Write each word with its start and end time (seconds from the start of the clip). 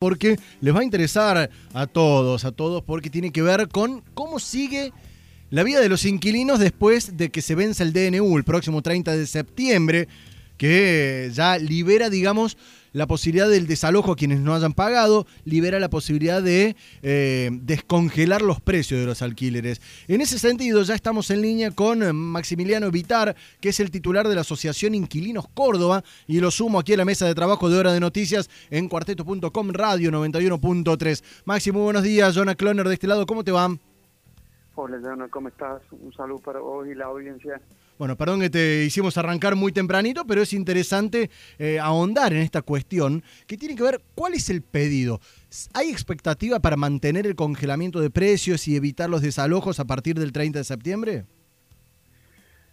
porque 0.00 0.38
les 0.62 0.74
va 0.74 0.80
a 0.80 0.84
interesar 0.84 1.50
a 1.74 1.86
todos, 1.86 2.46
a 2.46 2.52
todos, 2.52 2.82
porque 2.82 3.10
tiene 3.10 3.32
que 3.32 3.42
ver 3.42 3.68
con 3.68 4.02
cómo 4.14 4.38
sigue 4.40 4.94
la 5.50 5.62
vida 5.62 5.78
de 5.78 5.90
los 5.90 6.06
inquilinos 6.06 6.58
después 6.58 7.18
de 7.18 7.28
que 7.28 7.42
se 7.42 7.54
vence 7.54 7.82
el 7.82 7.92
DNU 7.92 8.38
el 8.38 8.44
próximo 8.44 8.80
30 8.80 9.14
de 9.14 9.26
septiembre, 9.26 10.08
que 10.56 11.30
ya 11.34 11.58
libera, 11.58 12.08
digamos, 12.08 12.56
la 12.92 13.06
posibilidad 13.06 13.48
del 13.48 13.66
desalojo 13.66 14.12
a 14.12 14.16
quienes 14.16 14.40
no 14.40 14.54
hayan 14.54 14.72
pagado, 14.72 15.26
libera 15.44 15.78
la 15.78 15.90
posibilidad 15.90 16.42
de 16.42 16.76
eh, 17.02 17.50
descongelar 17.52 18.42
los 18.42 18.60
precios 18.60 19.00
de 19.00 19.06
los 19.06 19.22
alquileres. 19.22 19.80
En 20.08 20.20
ese 20.20 20.38
sentido, 20.38 20.82
ya 20.82 20.94
estamos 20.94 21.30
en 21.30 21.42
línea 21.42 21.70
con 21.70 22.02
eh, 22.02 22.12
Maximiliano 22.12 22.90
Vitar, 22.90 23.36
que 23.60 23.70
es 23.70 23.80
el 23.80 23.90
titular 23.90 24.28
de 24.28 24.34
la 24.34 24.40
Asociación 24.42 24.94
Inquilinos 24.94 25.46
Córdoba, 25.52 26.04
y 26.26 26.40
lo 26.40 26.50
sumo 26.50 26.78
aquí 26.78 26.94
a 26.94 26.96
la 26.96 27.04
mesa 27.04 27.26
de 27.26 27.34
trabajo 27.34 27.68
de 27.68 27.78
Hora 27.78 27.92
de 27.92 28.00
Noticias 28.00 28.48
en 28.70 28.88
cuarteto.com 28.88 29.70
Radio 29.70 30.10
91.3. 30.10 31.22
Máximo, 31.44 31.82
buenos 31.82 32.02
días. 32.02 32.34
Jonah 32.34 32.54
Cloner 32.54 32.88
de 32.88 32.94
este 32.94 33.06
lado, 33.06 33.26
¿cómo 33.26 33.44
te 33.44 33.52
va? 33.52 33.89
Hola, 34.82 34.98
Jonah, 34.98 35.28
¿cómo 35.28 35.48
estás? 35.48 35.82
Un 35.92 36.10
saludo 36.14 36.38
para 36.38 36.58
vos 36.58 36.88
y 36.88 36.94
la 36.94 37.04
audiencia. 37.04 37.60
Bueno, 37.98 38.16
perdón 38.16 38.40
que 38.40 38.48
te 38.48 38.82
hicimos 38.82 39.18
arrancar 39.18 39.54
muy 39.54 39.72
tempranito, 39.72 40.24
pero 40.26 40.40
es 40.40 40.54
interesante 40.54 41.28
eh, 41.58 41.78
ahondar 41.78 42.32
en 42.32 42.38
esta 42.38 42.62
cuestión 42.62 43.22
que 43.46 43.58
tiene 43.58 43.76
que 43.76 43.82
ver 43.82 44.00
cuál 44.14 44.32
es 44.32 44.48
el 44.48 44.62
pedido. 44.62 45.20
¿Hay 45.74 45.90
expectativa 45.90 46.60
para 46.60 46.78
mantener 46.78 47.26
el 47.26 47.36
congelamiento 47.36 48.00
de 48.00 48.08
precios 48.08 48.66
y 48.68 48.76
evitar 48.76 49.10
los 49.10 49.20
desalojos 49.20 49.80
a 49.80 49.84
partir 49.84 50.18
del 50.18 50.32
30 50.32 50.60
de 50.60 50.64
septiembre? 50.64 51.26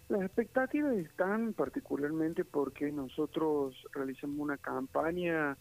Las 0.08 0.22
expectativas 0.22 0.96
están 0.96 1.52
particularmente 1.52 2.46
porque 2.46 2.90
nosotros 2.90 3.74
realizamos 3.92 4.38
una 4.38 4.56
campaña 4.56 5.58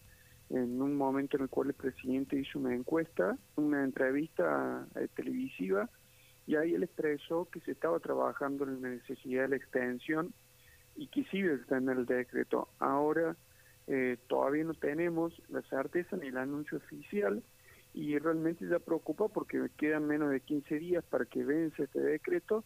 en 0.50 0.82
un 0.82 0.96
momento 0.96 1.36
en 1.36 1.44
el 1.44 1.50
cual 1.50 1.68
el 1.68 1.74
presidente 1.74 2.40
hizo 2.40 2.58
una 2.58 2.74
encuesta, 2.74 3.38
una 3.58 3.84
entrevista 3.84 4.88
eh, 4.96 5.10
televisiva 5.14 5.90
y 6.48 6.56
ahí 6.56 6.74
él 6.74 6.84
expresó 6.84 7.48
que 7.52 7.60
se 7.60 7.72
estaba 7.72 8.00
trabajando 8.00 8.64
en 8.64 8.82
la 8.82 8.90
necesidad 8.90 9.44
de 9.44 9.50
la 9.50 9.56
extensión 9.58 10.34
y 10.96 11.08
que 11.08 11.26
sí 11.26 11.42
está 11.42 11.78
en 11.78 11.90
el 11.90 12.06
decreto. 12.06 12.70
Ahora 12.80 13.36
eh, 13.86 14.18
todavía 14.28 14.64
no 14.64 14.74
tenemos 14.74 15.34
la 15.50 15.62
certeza 15.64 16.16
ni 16.16 16.28
el 16.28 16.38
anuncio 16.38 16.78
oficial 16.78 17.44
y 17.94 18.18
realmente 18.18 18.66
ya 18.68 18.80
preocupa 18.80 19.28
porque 19.28 19.68
quedan 19.78 20.08
menos 20.08 20.30
de 20.30 20.40
15 20.40 20.80
días 20.80 21.04
para 21.04 21.26
que 21.26 21.44
vence 21.44 21.84
este 21.84 22.00
decreto 22.00 22.64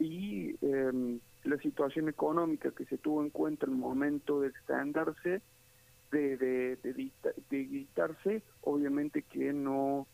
y 0.00 0.56
em, 0.60 1.20
la 1.44 1.56
situación 1.58 2.08
económica 2.08 2.72
que 2.72 2.84
se 2.86 2.98
tuvo 2.98 3.22
en 3.22 3.30
cuenta 3.30 3.66
en 3.66 3.72
el 3.72 3.78
momento 3.78 4.40
de 4.40 4.48
extenderse, 4.48 5.40
de, 6.10 6.36
de, 6.36 6.76
de, 6.82 7.12
de 7.50 7.56
dictarse, 7.58 8.42
obviamente 8.62 9.22
que 9.22 9.52
no 9.52 10.08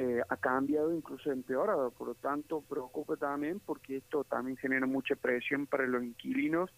eh, 0.00 0.22
ha 0.28 0.36
cambiado, 0.36 0.94
incluso 0.94 1.32
empeorado. 1.32 1.90
Por 1.90 2.06
lo 2.06 2.14
tanto, 2.14 2.60
preocupa 2.60 3.16
también 3.16 3.60
porque 3.66 3.96
esto 3.96 4.22
también 4.22 4.56
genera 4.56 4.86
mucha 4.86 5.16
presión 5.16 5.66
para 5.66 5.88
los 5.88 6.04
inquilinos 6.04 6.70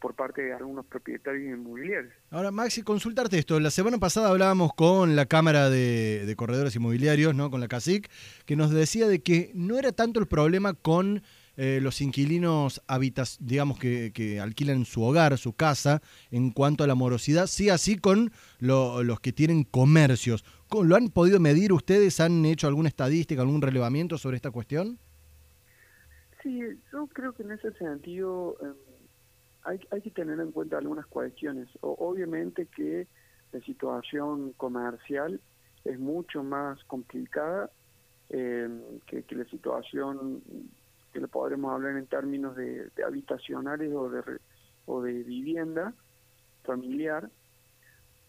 por 0.00 0.14
parte 0.14 0.42
de 0.42 0.52
algunos 0.52 0.84
propietarios 0.84 1.44
inmobiliarios. 1.56 2.12
Ahora, 2.30 2.50
Maxi, 2.50 2.82
consultarte 2.82 3.38
esto. 3.38 3.60
La 3.60 3.70
semana 3.70 3.98
pasada 3.98 4.30
hablábamos 4.30 4.74
con 4.74 5.14
la 5.14 5.26
Cámara 5.26 5.70
de, 5.70 6.34
Corredores 6.36 6.74
Inmobiliarios, 6.74 7.36
¿no? 7.36 7.52
con 7.52 7.60
la 7.60 7.68
CACIC, 7.68 8.10
que 8.44 8.56
nos 8.56 8.72
decía 8.72 9.06
de 9.06 9.22
que 9.22 9.52
no 9.54 9.78
era 9.78 9.92
tanto 9.92 10.18
el 10.18 10.26
problema 10.26 10.74
con 10.74 11.22
eh, 11.56 11.80
los 11.82 12.00
inquilinos 12.00 12.82
habitas, 12.86 13.38
digamos 13.40 13.78
que, 13.78 14.12
que, 14.12 14.40
alquilan 14.40 14.84
su 14.84 15.02
hogar, 15.02 15.36
su 15.38 15.54
casa, 15.54 16.02
en 16.30 16.50
cuanto 16.50 16.84
a 16.84 16.86
la 16.86 16.94
morosidad, 16.94 17.46
sí 17.46 17.70
así 17.70 17.96
con 17.98 18.32
los 18.58 19.20
que 19.20 19.32
tienen 19.32 19.64
comercios. 19.64 20.44
¿Lo 20.70 20.96
han 20.96 21.08
podido 21.08 21.40
medir 21.40 21.72
ustedes? 21.72 22.20
¿Han 22.20 22.44
hecho 22.44 22.66
alguna 22.66 22.88
estadística, 22.88 23.40
algún 23.40 23.62
relevamiento 23.62 24.18
sobre 24.18 24.36
esta 24.36 24.50
cuestión? 24.50 24.98
Sí, 26.42 26.60
yo 26.92 27.06
creo 27.08 27.32
que 27.32 27.42
en 27.42 27.52
ese 27.52 27.72
sentido 27.72 28.56
em, 28.62 28.74
hay, 29.64 29.80
hay 29.90 30.00
que 30.00 30.10
tener 30.10 30.38
en 30.40 30.52
cuenta 30.52 30.78
algunas 30.78 31.06
cuestiones. 31.06 31.68
obviamente 31.80 32.66
que 32.66 33.06
la 33.52 33.60
situación 33.60 34.52
comercial 34.56 35.40
es 35.84 35.98
mucho 35.98 36.42
más 36.42 36.82
complicada 36.84 37.70
em, 38.28 38.80
que, 39.06 39.24
la 39.34 39.44
situación 39.46 40.42
que 41.16 41.22
le 41.22 41.28
podremos 41.28 41.72
hablar 41.72 41.96
en 41.96 42.06
términos 42.06 42.54
de, 42.56 42.90
habitacionales 43.02 43.90
o 43.94 44.10
de, 44.10 44.22
o 44.84 45.00
de 45.00 45.22
vivienda 45.22 45.94
familiar 46.62 47.30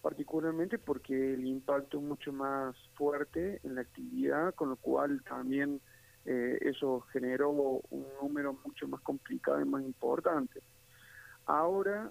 particularmente 0.00 0.78
porque 0.78 1.34
el 1.34 1.44
impacto 1.44 1.98
es 1.98 2.02
mucho 2.02 2.32
más 2.32 2.74
fuerte 2.94 3.60
en 3.62 3.74
la 3.74 3.82
actividad, 3.82 4.54
con 4.54 4.70
lo 4.70 4.76
cual 4.76 5.22
también 5.22 5.82
eh, 6.24 6.56
eso 6.62 7.00
generó 7.12 7.50
un 7.50 8.06
número 8.22 8.56
mucho 8.64 8.88
más 8.88 9.02
complicado 9.02 9.60
y 9.60 9.66
más 9.66 9.82
importante. 9.82 10.62
Ahora, 11.44 12.10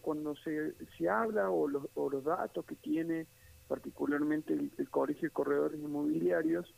cuando 0.00 0.34
se, 0.36 0.72
se 0.96 1.06
habla 1.06 1.50
o 1.50 1.68
los, 1.68 1.84
o 1.92 2.08
los 2.08 2.24
datos 2.24 2.64
que 2.64 2.76
tiene 2.76 3.26
particularmente 3.68 4.52
el, 4.52 4.90
Colegio 4.90 5.28
de 5.28 5.32
Corredores 5.32 5.80
Inmobiliarios, 5.80 6.72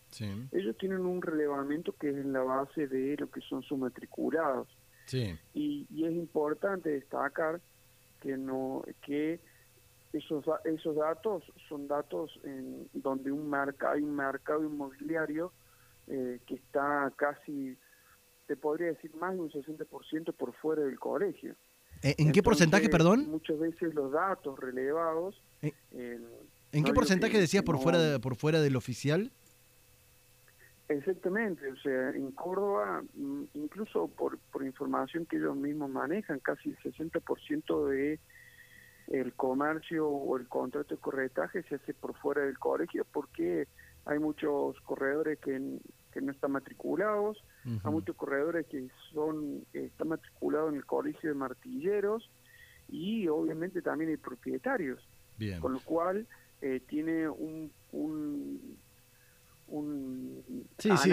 ellos 0.52 0.76
tienen 0.78 1.00
un 1.00 1.20
relevamiento 1.20 1.92
que 1.92 2.10
es 2.10 2.16
en 2.16 2.32
la 2.32 2.42
base 2.42 2.86
de 2.86 3.16
lo 3.18 3.30
que 3.30 3.40
son 3.40 3.62
sus 3.62 3.78
matriculados. 3.78 4.68
Y, 5.54 5.86
y 5.88 6.04
es 6.04 6.12
importante 6.12 6.90
destacar 6.90 7.60
que 8.20 8.36
no 8.36 8.84
que 9.02 9.40
esos, 10.12 10.44
esos 10.64 10.96
datos 10.96 11.44
son 11.68 11.86
datos 11.88 12.38
en 12.44 12.88
donde 12.92 13.30
un 13.30 13.48
marca, 13.48 13.92
hay 13.92 14.02
un 14.02 14.16
mercado 14.16 14.64
inmobiliario 14.64 15.52
eh, 16.06 16.40
que 16.46 16.54
está 16.54 17.12
casi, 17.16 17.76
te 18.46 18.56
podría 18.56 18.88
decir, 18.88 19.14
más 19.16 19.34
de 19.34 19.40
un 19.40 19.50
60% 19.50 20.32
por 20.34 20.54
fuera 20.54 20.82
del 20.82 20.98
colegio. 20.98 21.54
Eh, 22.02 22.14
¿En 22.18 22.32
qué 22.32 22.42
porcentaje, 22.42 22.88
perdón? 22.88 23.28
Muchas 23.30 23.58
veces 23.58 23.94
los 23.94 24.12
datos 24.12 24.58
relevados... 24.58 25.40
¿En, 25.62 26.26
¿en 26.72 26.84
qué 26.84 26.92
porcentaje 26.92 27.38
decías 27.38 27.62
por, 27.62 27.78
fuera 27.78 27.98
de, 27.98 28.20
por 28.20 28.36
fuera 28.36 28.60
del 28.60 28.76
oficial? 28.76 29.30
Exactamente, 30.88 31.66
o 31.68 31.76
sea, 31.78 32.10
en 32.10 32.30
Córdoba, 32.30 33.02
mm, 33.14 33.44
incluso 33.54 34.06
por, 34.08 34.38
por 34.52 34.64
información 34.64 35.26
que 35.26 35.36
ellos 35.36 35.56
mismos 35.56 35.90
manejan, 35.90 36.38
casi 36.38 36.70
el 36.70 36.78
60% 36.78 37.88
de 37.88 38.20
el 39.08 39.32
comercio 39.34 40.08
o 40.08 40.36
el 40.36 40.48
contrato 40.48 40.94
de 40.94 41.00
corretaje 41.00 41.62
se 41.64 41.76
hace 41.76 41.94
por 41.94 42.14
fuera 42.16 42.42
del 42.42 42.58
colegio 42.58 43.06
porque 43.12 43.68
hay 44.04 44.18
muchos 44.18 44.80
corredores 44.80 45.38
que, 45.38 45.78
que 46.12 46.20
no 46.20 46.32
están 46.32 46.52
matriculados, 46.52 47.42
hay 47.64 47.90
muchos 47.90 48.16
corredores 48.16 48.66
que 48.66 48.88
son 49.12 49.64
están 49.72 50.08
matriculados 50.08 50.70
en 50.70 50.76
el 50.76 50.86
colegio 50.86 51.30
de 51.30 51.34
martilleros 51.34 52.30
y 52.88 53.26
obviamente 53.28 53.82
también 53.82 54.10
hay 54.10 54.16
propietarios, 54.16 55.06
con 55.60 55.72
lo 55.72 55.80
cual 55.80 56.26
eh, 56.60 56.80
tiene 56.86 57.28
un, 57.28 57.70
un 57.92 58.76
Sí, 60.78 60.90
sí, 61.02 61.10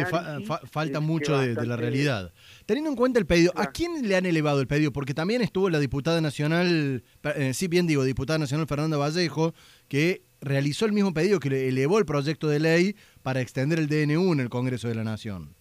falta 0.70 1.00
mucho 1.00 1.38
de, 1.40 1.66
la 1.66 1.76
realidad. 1.76 2.32
Teniendo 2.66 2.92
en 2.92 2.96
cuenta 2.96 3.20
el 3.20 3.26
pedido, 3.26 3.52
¿a 3.56 3.72
quién 3.72 4.08
le 4.08 4.16
han 4.16 4.26
elevado 4.26 4.62
el 4.62 4.68
pedido? 4.68 4.92
Porque 4.92 5.14
también 5.14 5.42
estuvo 5.42 5.70
la 5.70 5.80
diputada 5.80 6.22
nacional, 6.22 7.04
eh, 7.36 7.54
sí 7.54 7.68
bien 7.68 7.88
digo, 7.88 8.04
diputada 8.04 8.38
nacional 8.38 8.68
Fernanda 8.68 8.98
Vallejo, 8.98 9.54
que 9.88 10.22
realizó 10.42 10.86
el 10.86 10.92
mismo 10.92 11.14
pedido, 11.14 11.40
que 11.40 11.50
le 11.50 11.68
elevó 11.70 11.98
el 11.98 12.06
proyecto 12.06 12.48
de 12.48 12.60
ley 12.60 12.96
para 13.24 13.42
extender 13.42 13.80
el 13.80 13.88
DNU 13.88 14.34
en 14.34 14.40
el 14.42 14.50
Congreso 14.50 14.88
de 14.88 14.96
la 14.96 15.04
Nación. 15.04 15.56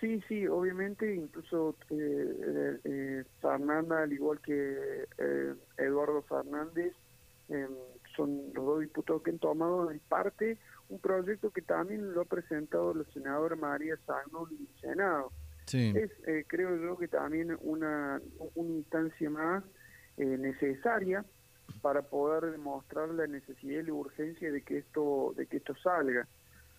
Sí, 0.00 0.20
sí, 0.28 0.46
obviamente, 0.46 1.14
incluso 1.14 1.76
eh, 1.90 2.78
eh, 2.84 3.24
Fernanda, 3.40 4.02
al 4.02 4.12
igual 4.12 4.40
que 4.40 5.06
Eduardo 5.78 6.22
Fernández, 6.22 6.92
em, 7.48 7.70
son 8.16 8.52
los 8.54 8.64
dos 8.64 8.80
diputados 8.80 9.22
que 9.22 9.30
han 9.30 9.38
tomado 9.38 9.90
en 9.90 10.00
parte 10.00 10.58
un 10.88 10.98
proyecto 10.98 11.50
que 11.50 11.62
también 11.62 12.12
lo 12.12 12.22
ha 12.22 12.24
presentado 12.24 12.94
la 12.94 13.04
senadora 13.12 13.56
María 13.56 13.96
Sagnol 14.06 14.50
en 14.52 14.66
el 14.66 14.80
Senado. 14.80 15.32
Es, 15.72 16.10
eh, 16.26 16.44
creo 16.46 16.76
yo, 16.76 16.98
que 16.98 17.08
también 17.08 17.56
una, 17.62 18.20
una 18.54 18.74
instancia 18.74 19.30
más 19.30 19.64
eh, 20.18 20.24
necesaria 20.24 21.24
para 21.80 22.02
poder 22.02 22.52
demostrar 22.52 23.08
la 23.08 23.26
necesidad 23.26 23.80
y 23.80 23.86
la 23.86 23.94
urgencia 23.94 24.52
de 24.52 24.62
que 24.62 24.78
esto 24.78 25.32
de 25.36 25.46
que 25.46 25.56
esto 25.56 25.74
salga. 25.76 26.28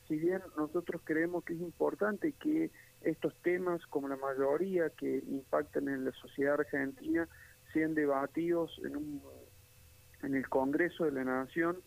Si 0.07 0.17
bien 0.17 0.41
nosotros 0.55 1.01
creemos 1.03 1.43
que 1.43 1.53
es 1.53 1.61
importante 1.61 2.33
que 2.33 2.69
estos 3.01 3.33
temas, 3.41 3.85
como 3.87 4.07
la 4.07 4.17
mayoría 4.17 4.89
que 4.91 5.23
impactan 5.27 5.87
en 5.87 6.05
la 6.05 6.11
sociedad 6.11 6.59
argentina, 6.59 7.27
sean 7.73 7.95
debatidos 7.95 8.79
en, 8.85 8.95
un, 8.95 9.21
en 10.23 10.35
el 10.35 10.47
Congreso 10.49 11.05
de 11.05 11.11
la 11.11 11.23
Nación, 11.23 11.77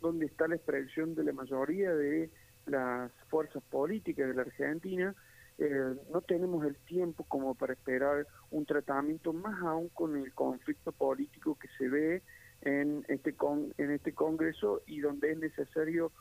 donde 0.00 0.26
está 0.26 0.48
la 0.48 0.56
expresión 0.56 1.14
de 1.14 1.24
la 1.24 1.32
mayoría 1.32 1.94
de 1.94 2.30
las 2.66 3.10
fuerzas 3.28 3.62
políticas 3.70 4.28
de 4.28 4.34
la 4.34 4.42
Argentina, 4.42 5.14
eh, 5.58 5.94
no 6.10 6.22
tenemos 6.22 6.64
el 6.64 6.76
tiempo 6.76 7.24
como 7.24 7.54
para 7.54 7.74
esperar 7.74 8.26
un 8.50 8.64
tratamiento 8.64 9.34
más 9.34 9.62
aún 9.62 9.90
con 9.90 10.16
el 10.16 10.32
conflicto 10.32 10.90
político 10.90 11.58
que 11.58 11.68
se 11.76 11.88
ve 11.88 12.22
en 12.62 13.04
este 13.08 13.34
con, 13.34 13.74
en 13.76 13.90
este 13.90 14.14
congreso 14.14 14.80
y 14.86 15.00
donde 15.00 15.32
es 15.32 15.38
necesario 15.38 16.12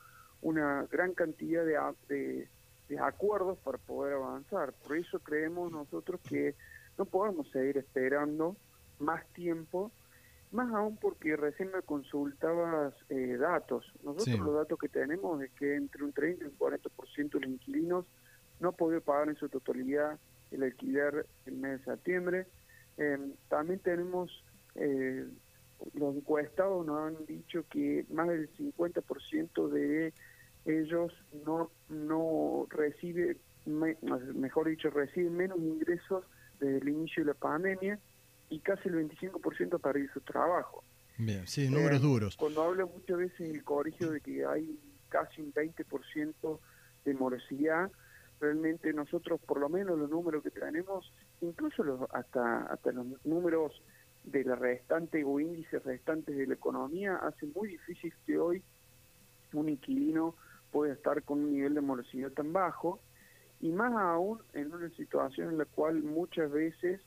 una 0.41 0.85
gran 0.91 1.13
cantidad 1.13 1.65
de, 2.09 2.47
de, 2.89 2.99
acuerdos 2.99 3.57
para 3.59 3.77
poder 3.77 4.15
avanzar. 4.15 4.73
Por 4.73 4.97
eso 4.97 5.19
creemos 5.19 5.71
nosotros 5.71 6.19
que 6.27 6.55
no 6.97 7.05
podemos 7.05 7.49
seguir 7.51 7.77
esperando 7.77 8.57
más 8.99 9.25
tiempo, 9.27 9.91
más 10.51 10.73
aún 10.73 10.97
porque 10.97 11.35
recién 11.35 11.71
me 11.71 11.81
consultabas 11.81 12.93
eh, 13.09 13.37
datos. 13.37 13.85
Nosotros 14.03 14.39
los 14.39 14.55
datos 14.55 14.79
que 14.79 14.89
tenemos 14.89 15.41
es 15.43 15.51
que 15.51 15.75
entre 15.75 16.03
un 16.03 16.11
30 16.11 16.43
y 16.43 16.47
un 16.47 16.57
40% 16.57 17.31
de 17.31 17.39
los 17.39 17.49
inquilinos 17.49 18.05
no 18.59 18.71
puede 18.71 18.99
pagar 18.99 19.29
en 19.29 19.35
su 19.35 19.47
totalidad 19.47 20.19
el 20.51 20.63
alquiler 20.63 21.25
el 21.45 21.55
mes 21.55 21.79
de 21.79 21.91
septiembre. 21.91 22.47
Em, 22.97 23.33
también 23.47 23.79
tenemos, 23.79 24.43
eh, 24.75 25.25
los 25.93 26.15
encuestados 26.15 26.85
nos 26.85 26.99
han 26.99 27.25
dicho 27.25 27.63
que 27.69 28.05
más 28.09 28.27
del 28.27 28.49
50% 28.57 29.69
de 29.69 30.13
ellos 30.65 31.13
no, 31.45 31.71
no 31.89 32.67
recibe, 32.69 33.37
mejor 33.65 34.67
dicho, 34.67 34.89
reciben 34.89 35.37
menos 35.37 35.59
ingresos 35.59 36.25
desde 36.59 36.79
el 36.79 36.89
inicio 36.89 37.23
de 37.23 37.27
la 37.27 37.39
pandemia 37.39 37.99
y 38.49 38.59
casi 38.59 38.89
el 38.89 38.95
25% 38.95 39.79
para 39.79 39.93
perdido 39.93 40.13
su 40.13 40.21
trabajo. 40.21 40.83
Bien, 41.17 41.45
sí, 41.47 41.69
números 41.69 41.99
eh, 41.99 42.03
duros. 42.03 42.37
Cuando 42.37 42.63
habla 42.63 42.85
muchas 42.85 43.17
veces 43.17 43.39
en 43.41 43.55
el 43.55 43.63
colegio 43.63 44.11
de 44.11 44.21
que 44.21 44.45
hay 44.45 44.79
casi 45.09 45.41
un 45.41 45.53
20% 45.53 46.59
de 47.05 47.13
morosidad, 47.13 47.91
realmente 48.39 48.93
nosotros, 48.93 49.39
por 49.41 49.59
lo 49.59 49.69
menos 49.69 49.97
los 49.97 50.09
números 50.09 50.43
que 50.43 50.51
tenemos, 50.51 51.11
incluso 51.41 51.83
los, 51.83 52.01
hasta, 52.11 52.61
hasta 52.63 52.91
los 52.91 53.05
números 53.25 53.81
de 54.23 54.43
la 54.43 54.55
restante 54.55 55.23
o 55.23 55.39
índices 55.39 55.83
restantes 55.83 56.37
de 56.37 56.47
la 56.47 56.53
economía, 56.53 57.17
hace 57.17 57.47
muy 57.47 57.69
difícil 57.69 58.13
que 58.25 58.37
hoy 58.37 58.63
un 59.53 59.69
inquilino 59.69 60.35
pueda 60.71 60.93
estar 60.93 61.23
con 61.23 61.39
un 61.39 61.51
nivel 61.51 61.73
de 61.73 61.81
morosidad 61.81 62.31
tan 62.31 62.53
bajo, 62.53 62.99
y 63.61 63.71
más 63.71 63.91
aún 63.93 64.39
en 64.53 64.73
una 64.73 64.89
situación 64.91 65.49
en 65.49 65.57
la 65.57 65.65
cual 65.65 66.01
muchas 66.03 66.49
veces 66.49 67.01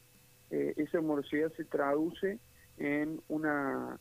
eh, 0.53 0.75
esa 0.77 1.01
morosidad 1.01 1.51
se 1.57 1.65
traduce 1.65 2.39
en 2.77 3.23
una, 3.29 3.99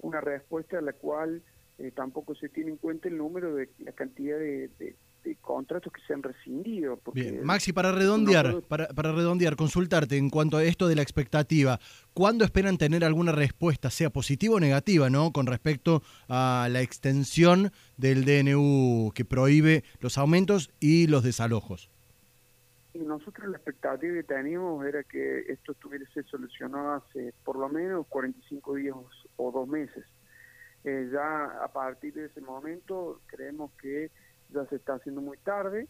una 0.00 0.20
respuesta 0.20 0.78
a 0.78 0.82
la 0.82 0.92
cual 0.92 1.40
eh, 1.78 1.92
tampoco 1.94 2.34
se 2.34 2.48
tiene 2.48 2.72
en 2.72 2.76
cuenta 2.78 3.08
el 3.08 3.16
número 3.16 3.54
de 3.54 3.68
la 3.78 3.92
cantidad 3.92 4.36
de, 4.36 4.96
contratos 5.40 5.92
que 5.92 6.00
se 6.06 6.12
han 6.12 6.22
rescindido. 6.22 7.00
Bien, 7.14 7.44
Maxi, 7.44 7.72
para 7.72 7.92
redondear, 7.92 8.60
para, 8.62 8.88
para 8.88 9.12
redondear, 9.12 9.56
consultarte 9.56 10.16
en 10.18 10.30
cuanto 10.30 10.56
a 10.56 10.64
esto 10.64 10.86
de 10.88 10.96
la 10.96 11.02
expectativa, 11.02 11.78
¿cuándo 12.12 12.44
esperan 12.44 12.76
tener 12.76 13.04
alguna 13.04 13.32
respuesta, 13.32 13.88
sea 13.88 14.10
positiva 14.10 14.56
o 14.56 14.60
negativa, 14.60 15.08
¿no? 15.10 15.32
con 15.32 15.46
respecto 15.46 16.02
a 16.28 16.68
la 16.70 16.82
extensión 16.82 17.72
del 17.96 18.24
DNU 18.24 19.12
que 19.14 19.24
prohíbe 19.24 19.84
los 20.00 20.18
aumentos 20.18 20.70
y 20.80 21.06
los 21.06 21.22
desalojos? 21.22 21.88
Y 22.94 23.00
nosotros 23.00 23.48
la 23.48 23.56
expectativa 23.56 24.14
que 24.14 24.22
teníamos 24.22 24.86
era 24.86 25.02
que 25.02 25.40
esto 25.48 25.72
estuviese 25.72 26.22
solucionado 26.22 26.92
hace 26.92 27.34
por 27.44 27.56
lo 27.56 27.68
menos 27.68 28.06
45 28.06 28.74
días 28.76 28.94
o 29.36 29.50
dos 29.50 29.66
meses. 29.66 30.04
Eh, 30.84 31.08
ya 31.12 31.44
a 31.64 31.68
partir 31.72 32.14
de 32.14 32.26
ese 32.26 32.40
momento 32.40 33.20
creemos 33.26 33.72
que 33.80 34.12
ya 34.50 34.64
se 34.66 34.76
está 34.76 34.94
haciendo 34.94 35.20
muy 35.20 35.38
tarde 35.38 35.88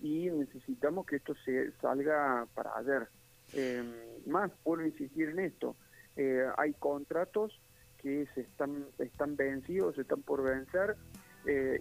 y 0.00 0.30
necesitamos 0.30 1.04
que 1.04 1.16
esto 1.16 1.34
se 1.44 1.72
salga 1.72 2.46
para 2.54 2.78
ayer. 2.78 3.06
Eh, 3.52 4.22
más, 4.24 4.50
puedo 4.64 4.82
insistir 4.82 5.28
en 5.28 5.40
esto, 5.40 5.76
eh, 6.16 6.46
hay 6.56 6.72
contratos 6.74 7.60
que 7.98 8.26
se 8.34 8.40
están, 8.40 8.86
están 8.98 9.36
vencidos, 9.36 9.98
están 9.98 10.22
por 10.22 10.42
vencer 10.42 10.96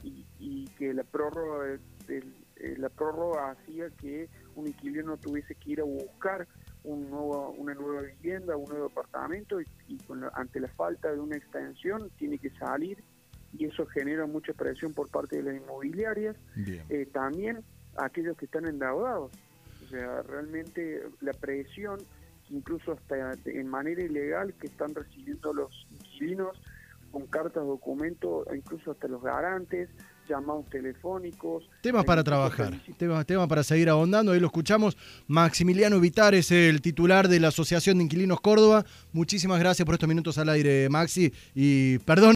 y, 0.04 0.28
y, 0.38 0.68
que 0.78 0.94
la 0.94 1.04
prórroga 1.04 1.80
del 2.08 2.45
eh, 2.58 2.76
la 2.78 2.90
prórroga 2.90 3.52
hacía 3.52 3.90
que 3.90 4.30
un 4.56 4.68
inquilino 4.68 5.18
tuviese 5.18 5.56
que 5.56 5.72
ir 5.72 5.82
a 5.82 5.84
buscar 5.84 6.48
un 6.84 7.10
nuevo, 7.10 7.52
una 7.52 7.74
nueva 7.74 8.02
vivienda, 8.02 8.56
un 8.56 8.70
nuevo 8.70 8.86
apartamento 8.86 9.60
y, 9.60 9.66
ante 10.34 10.60
la 10.60 10.70
falta 10.70 11.12
de 11.12 11.20
una 11.20 11.36
extensión 11.36 12.10
tiene 12.18 12.38
que 12.38 12.52
salir 12.52 13.04
y 13.58 13.66
eso 13.66 13.86
genera 13.88 14.26
mucha 14.26 14.54
presión 14.54 14.94
por 14.94 15.10
parte 15.10 15.38
de 15.38 15.44
las 15.44 15.56
inmobiliarias. 15.56 16.36
Eh, 16.90 17.08
también 17.12 17.64
aquellos 17.98 18.38
que 18.38 18.46
están 18.46 18.68
endeudados. 18.68 19.32
O 19.84 19.88
sea, 19.88 20.22
realmente 20.24 21.04
la 21.22 21.32
presión, 21.32 22.00
incluso 22.50 22.94
hasta 22.94 23.34
en 23.46 23.68
manera 23.68 24.04
ilegal, 24.04 24.54
que 24.56 24.68
están 24.68 24.94
recibiendo 24.94 25.54
los 25.54 25.88
inquilinos 25.92 26.62
con 27.16 27.28
cartas, 27.28 27.66
documentos, 27.66 28.46
incluso 28.54 28.92
hasta 28.92 29.08
los 29.08 29.24
garantes, 29.24 29.88
llamados 30.28 30.70
telefónicos. 30.70 31.64
Temas 31.82 32.04
para 32.04 32.26
trabajar, 32.26 32.74
temas 32.98 33.26
tema 33.26 33.48
para 33.48 33.64
seguir 33.64 33.88
ahondando, 33.90 34.34
ahí 34.34 34.40
lo 34.42 34.48
escuchamos. 34.48 34.98
Maximiliano 35.26 35.98
Vitar 36.02 36.36
es 36.36 36.52
el 36.52 36.82
titular 36.82 37.30
de 37.30 37.40
la 37.40 37.48
Asociación 37.48 38.00
de 38.00 38.04
Inquilinos 38.04 38.42
Córdoba. 38.42 38.84
Muchísimas 39.14 39.62
gracias 39.62 39.86
por 39.86 39.96
estos 39.96 40.10
minutos 40.10 40.38
al 40.38 40.50
aire, 40.50 40.90
Maxi, 40.90 41.32
y 41.54 42.00
perdón. 42.00 42.34